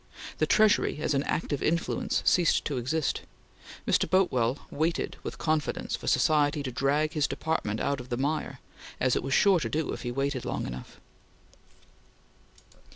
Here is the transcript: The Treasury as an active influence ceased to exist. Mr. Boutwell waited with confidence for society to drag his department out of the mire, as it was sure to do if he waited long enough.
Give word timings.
The 0.39 0.47
Treasury 0.47 0.97
as 0.99 1.13
an 1.13 1.21
active 1.25 1.61
influence 1.61 2.23
ceased 2.25 2.65
to 2.65 2.77
exist. 2.79 3.21
Mr. 3.87 4.09
Boutwell 4.09 4.57
waited 4.71 5.15
with 5.21 5.37
confidence 5.37 5.95
for 5.95 6.07
society 6.07 6.63
to 6.63 6.71
drag 6.71 7.13
his 7.13 7.27
department 7.27 7.79
out 7.79 7.99
of 7.99 8.09
the 8.09 8.17
mire, 8.17 8.57
as 8.99 9.15
it 9.15 9.21
was 9.21 9.35
sure 9.35 9.59
to 9.59 9.69
do 9.69 9.93
if 9.93 10.01
he 10.01 10.09
waited 10.11 10.43
long 10.43 10.65
enough. 10.65 10.99